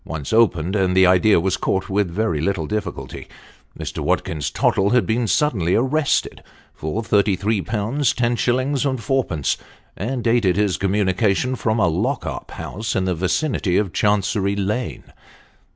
[0.03, 3.27] Once opened and the idea was caught with very little difficulty.
[3.77, 3.99] Mr.
[3.99, 6.41] Watkins Tottle had been suddenly arrested
[6.73, 7.63] for 33Z.
[7.65, 8.99] 10s.
[8.99, 9.57] 4d.,
[9.95, 14.55] and dated his communica tion from a lock up house in the vicinity of Chancery
[14.55, 15.03] Lane.